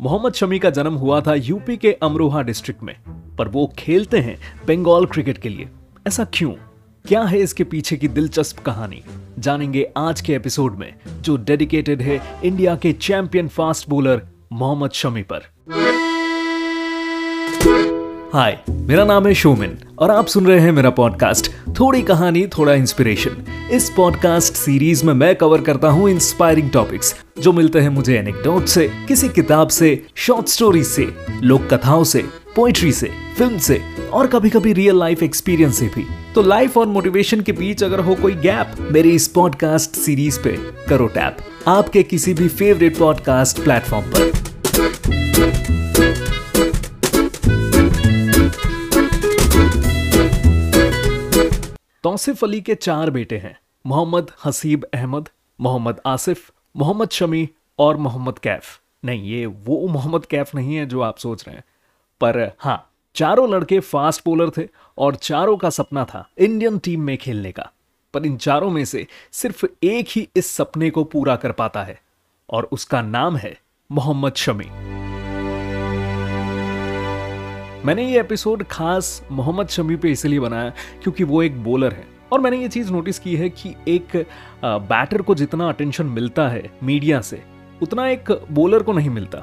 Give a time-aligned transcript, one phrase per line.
[0.00, 2.96] मोहम्मद शमी का जन्म हुआ था यूपी के अमरोहा डिस्ट्रिक्ट में,
[3.38, 4.36] पर वो खेलते हैं
[4.68, 5.68] बंगाल क्रिकेट के लिए।
[6.06, 6.50] ऐसा क्यों?
[7.08, 9.02] क्या है इसके पीछे की दिलचस्प कहानी?
[9.38, 14.22] जानेंगे आज के एपिसोड में, जो डेडिकेटेड है इंडिया के champion fast bowler
[14.52, 15.38] Mohammed Shami पर।
[18.32, 22.72] हाय मेरा नाम है शोमिन, और आप सुन रहे हैं मेरा पॉडकास्ट थोड़ी कहानी, थोड़ा
[22.72, 28.16] इंस्पिरेशन इस पॉडकास्ट सीरीज़ में मैं कवर करता हूँ इंस्पायरिंग टॉपिक्स जो मिलते हैं मुझे
[28.18, 31.06] एनेक्डोट से, किसी किताब से शॉर्ट स्टोरी से,
[31.42, 32.24] लोक कथाओं से
[32.56, 33.80] पोइट्री से फ़िल्म से,
[34.12, 38.00] और कभी कभी रियल लाइफ एक्सपीरियंस से भी। तो लाइफ और मोटिवेशन के बीच अगर
[38.00, 40.56] हो कोई गैप मेरी इस पॉडकास्ट सीरीज़ पे
[40.88, 45.15] करो टैप आपके किसी भी फेवरेट पॉडकास्ट प्लेटफॉर्म पर।
[52.06, 55.28] तौसिफ अली के चार बेटे हैं, मोहम्मद हसीब अहमद,
[55.60, 57.48] मोहम्मद आसिफ, मोहम्मद शमी
[57.78, 61.64] और मोहम्मद कैफ। नहीं, ये वो मोहम्मद कैफ नहीं है जो आप सोच रहे हैं।
[62.20, 67.18] पर हाँ चारों लड़के फास्ट बोलर थे और चारों का सपना था इंडियन टीम में
[67.18, 67.72] खेलने का।
[68.14, 72.00] पर इन चारों में से सिर्फ़ एक ही इस सपने को पूरा कर पाता है
[72.50, 73.60] और उसका नाम है
[73.92, 74.70] मोहम्मद शमी।
[77.86, 80.70] मैंने ये एपिसोड खास मोहम्मद शमी पे इसलिए बनाया
[81.02, 84.16] क्योंकि वो एक बॉलर है। और मैंने ये चीज़ नोटिस की है कि एक
[84.64, 87.42] बैटर को जितना अटेंशन मिलता है मीडिया से,
[87.82, 89.38] उतना एक बॉलर को नहीं मिलता।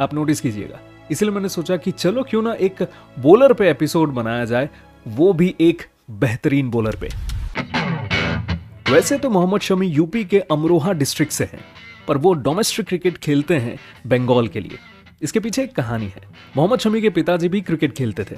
[0.00, 0.78] आप नोटिस कीजिएगा।
[1.10, 2.82] इसलिए मैंने सोचा कि चलो क्यों ना एक
[3.18, 4.68] बॉलर पे एपिसोड बनाया जाए,
[5.08, 7.08] वो भी एक बेहतरीन बॉलर पे।
[8.92, 11.60] वैसे तो मोहम्मद शमी यूपी के अमरोहा डिस्ट्रिक्ट से हैं,
[12.08, 14.78] पर वो डोमेस्टिक क्रिकेट खेलते हैं बंगाल के लिए।
[15.22, 16.22] इसके पीछे एक कहानी है।
[16.56, 18.36] मोहम्मद शमी के पिताजी भी क्रिकेट खेलते थे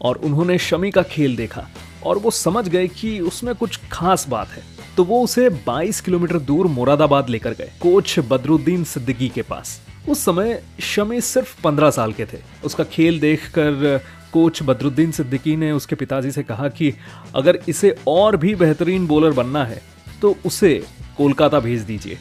[0.00, 1.66] और उन्होंने शमी का खेल देखा
[2.06, 4.62] और वो समझ गए कि उसमें कुछ खास बात है।
[4.96, 10.24] तो वो उसे 22 किलोमीटर दूर मुरादाबाद लेकर गए, कोच बदरुद्दीन सिद्दीकी के पास। उस
[10.24, 14.00] समय शमी सिर्फ़ 15 साल के थे। उसका खेल देखकर
[14.32, 16.92] कोच बदरुद्दीन सिद्दीकी ने उसके पिताजी से कहा कि
[17.36, 19.80] अगर इसे और भी बेहतरीन बॉलर बनना है
[20.22, 20.82] तो उसे
[21.16, 22.18] कोलकाता भेज दीजिए।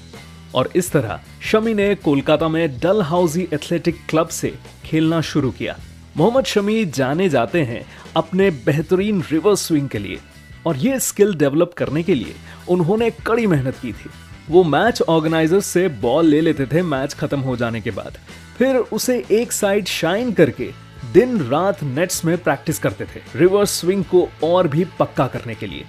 [0.56, 4.54] और इस तरह शमी ने कोलकाता में डल हाउसी एथलेटिक क्लब से
[4.86, 5.78] खेलना शुरू किया।
[6.18, 7.86] मोहम्मद शमी जाने जाते हैं
[8.18, 10.20] अपने बेहतरीन रिवर्स स्विंग के लिए
[10.68, 12.36] और ये स्किल डेवलप करने के लिए
[12.70, 14.10] उन्होंने कड़ी मेहनत की थी।
[14.50, 18.18] वो मैच ऑर्गेनाइजर से बॉल ले लेते थे, मैच खत्म हो जाने के बाद।
[18.58, 20.70] फिर उसे एक साइड शाइन करके
[21.14, 25.68] दिन रात नेट्स में प्रैक्टिस करते थे रिवर्स स्विंग को और भी पक्का करने के
[25.68, 25.86] लिए।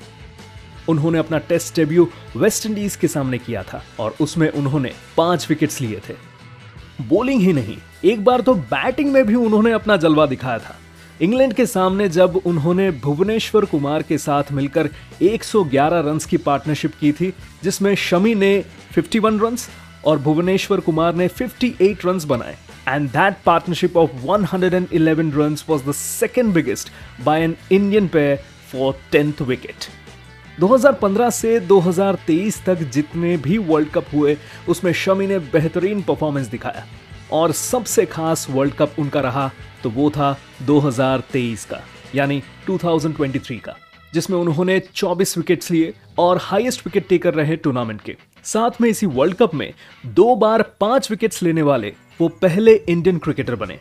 [0.89, 5.81] उन्होंने अपना टेस्ट डेब्यू वेस्ट इंडीज के सामने किया था और उसमें उन्होंने पाँच विकेट्स
[5.81, 6.15] लिए थे।
[7.03, 10.77] बॉलिंग ही नहीं, एक बार तो बैटिंग में भी उन्होंने अपना जलवा दिखाया था।
[11.23, 14.89] इंग्लैंड के सामने जब उन्होंने भुवनेश्वर कुमार के साथ मिलकर
[15.23, 17.33] 111 रन्स की पार्टनरशिप की थी,
[17.65, 18.65] जिसमें शमी ने
[18.95, 19.69] 51 रन्स
[20.05, 22.57] और भुवनेश्वर कुमार ने 58 रन्स बनाए।
[22.89, 26.91] And that partnership of 111 runs was the second biggest
[27.25, 29.87] by an Indian pair for tenth wicket
[30.61, 34.37] 2015 से 2023 तक जितने भी वर्ल्ड कप हुए,
[34.69, 36.85] उसमें शमी ने बेहतरीन परफॉर्मेंस दिखाया।
[37.33, 39.51] और सबसे खास वर्ल्ड कप उनका रहा
[39.83, 41.81] तो वो था 2023 का,
[42.15, 43.77] यानी 2023 का,
[44.15, 49.07] जिसमें उन्होंने 24 विकेट्स लिए और हाईएस्ट विकेट टेकर रहे टूर्नामेंट के। साथ में इसी
[49.07, 49.73] वर्ल्ड कप में
[50.07, 53.79] दो बार पाँच विकेट्स लेने वाले वो पहले इंडियन क्रिकेटर बने।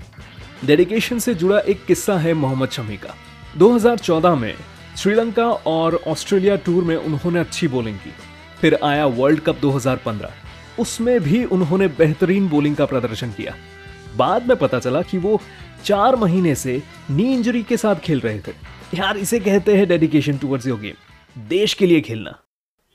[0.65, 3.15] डेडिकेशन से जुड़ा एक किस्सा है मोहम्मद शमी का।
[3.57, 4.53] 2014 में
[4.97, 8.11] श्रीलंका और ऑस्ट्रेलिया टूर में उन्होंने अच्छी बॉलिंग की।
[8.61, 10.31] फिर आया वर्ल्ड कप 2015
[10.79, 13.53] उसमें भी उन्होंने बेहतरीन बॉलिंग का प्रदर्शन किया।
[14.17, 15.39] बाद में पता चला कि वो
[15.85, 18.51] चार महीने से नी इंजरी के साथ खेल रहे थे।
[18.93, 22.35] यार, इसे कहते हैं डेडिकेशन टूवर्ड्स योर गेम देश के लिए खेलना।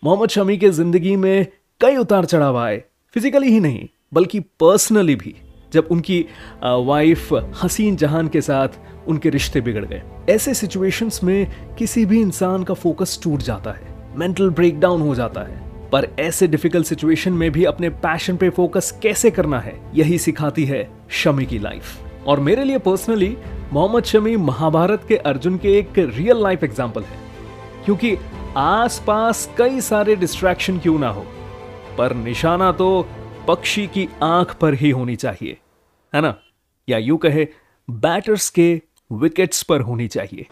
[0.02, 1.46] मोहम्मद शमी के ज़िंदगी में
[1.80, 2.82] कई उतार चढ़ाव आए।
[3.14, 5.34] फिजिकली ही नहीं, बल्कि पर्सनली भी।
[5.72, 6.24] जब उनकी
[6.64, 7.32] वाइफ
[7.62, 11.46] हसीन जहान के साथ उनके रिश्ते बिगड़ गए। ऐसे सिचुएशंस में
[11.78, 16.46] किसी भी इंसान का फोकस टूट जाता है मेंटल ब्रेकडाउन हो जाता है। पर ऐसे
[16.46, 21.46] डिफ़िकल्ट सिचुएशन में भी अपने पैशन पे फोकस कैसे करना है, यही सिखाती है शमी
[21.46, 23.36] की लाइफ और मेरे लिए पर्सनली
[23.72, 27.18] मोहम्मद शमी महाभारत के अर्जुन के एक रियल लाइफ एग्ज़ाम्पल है।
[27.84, 28.16] क्योंकि
[28.56, 31.24] आसपास कई सारे डिस्ट्रैक्शन क्यों ना हो,
[31.98, 33.06] पर निशाना तो
[33.50, 35.56] पक्षी की आँख पर ही होनी चाहिए
[36.14, 36.34] है ना?
[36.88, 37.46] या यूँ कहे
[37.88, 38.82] बैटर्स के
[39.12, 40.46] विकेट्स पर होनी चाहिए।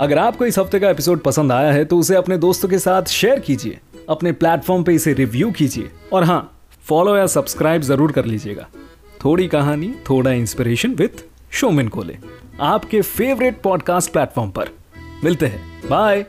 [0.00, 3.02] अगर आपको इस हफ़्ते का एपिसोड पसंद आया है तो उसे अपने दोस्तों के साथ
[3.02, 6.40] शेयर कीजिए। अपने प्लेटफॉर्म पे इसे रिव्यू कीजिए। और हाँ
[6.82, 8.68] फॉलो या सब्सक्राइब ज़रूर कर लीजिएगा।
[9.24, 12.18] थोड़ी कहानी थोड़ा इंस्पिरेशन विथ शोमिन कोले
[12.60, 14.68] आपके फेवरेट पॉडकास्ट प्लेटफॉर्म पर।
[15.24, 16.24] मिलते हैं। बाय